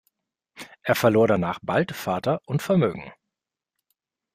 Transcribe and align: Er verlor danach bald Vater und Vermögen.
Er 0.81 0.95
verlor 0.95 1.27
danach 1.27 1.59
bald 1.61 1.91
Vater 1.95 2.41
und 2.47 2.63
Vermögen. 2.63 3.13